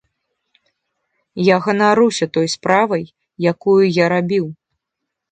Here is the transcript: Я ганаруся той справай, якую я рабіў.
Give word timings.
Я 1.47 1.57
ганаруся 1.65 2.25
той 2.37 2.47
справай, 2.53 3.05
якую 3.51 3.83
я 3.99 4.05
рабіў. 4.15 4.45